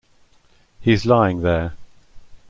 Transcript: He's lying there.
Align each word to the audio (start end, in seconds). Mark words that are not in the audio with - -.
He's 0.79 1.05
lying 1.05 1.41
there. 1.41 1.73